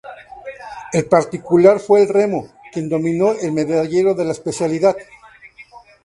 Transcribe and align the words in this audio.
El 0.93 1.05
particular 1.05 1.79
fue 1.79 2.01
el 2.01 2.09
remo, 2.09 2.49
quien 2.73 2.89
dominó 2.89 3.33
el 3.33 3.51
medallero 3.51 4.15
de 4.15 4.25
la 4.25 4.31
especialidad. 4.31 4.97